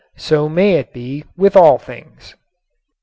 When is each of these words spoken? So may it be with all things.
So 0.17 0.49
may 0.49 0.79
it 0.79 0.93
be 0.93 1.25
with 1.37 1.55
all 1.55 1.77
things. 1.77 2.33